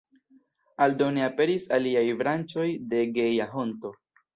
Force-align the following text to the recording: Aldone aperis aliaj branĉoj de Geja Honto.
Aldone 0.85 1.25
aperis 1.27 1.69
aliaj 1.79 2.03
branĉoj 2.25 2.69
de 2.95 3.07
Geja 3.23 3.53
Honto. 3.57 3.99